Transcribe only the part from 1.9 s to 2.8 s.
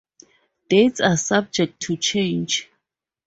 change.